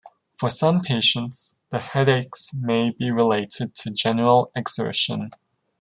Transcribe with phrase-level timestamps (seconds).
[0.35, 5.29] For some patients, the headaches may be related to general exertion.